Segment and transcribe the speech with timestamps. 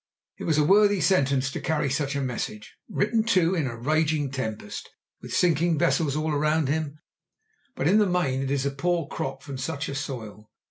[0.39, 4.31] It was a worthy sentence to carry such a message, written too in a raging
[4.31, 4.89] tempest,
[5.21, 6.97] with sinking vessels all around him.
[7.75, 10.49] But in the main it is a poor crop from such a soil.